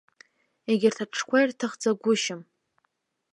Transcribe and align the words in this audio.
Егьырҭ 0.69 0.97
аҽқәа 1.03 1.37
ирҭахӡагәышьам. 1.39 2.41